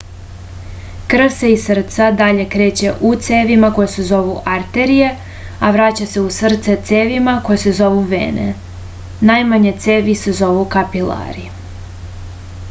[1.11, 5.11] krv se iz srca dalje kreće u cevima koje se zovu arterije
[5.67, 8.49] a vraća se u srce cevima koje se zovu vene
[9.33, 11.49] najmanje cevi se zovu kapilari